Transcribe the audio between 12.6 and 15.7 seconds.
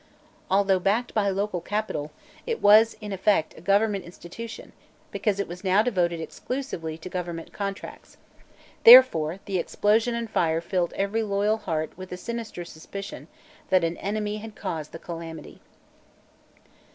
suspicion that an enemy had caused the calamity.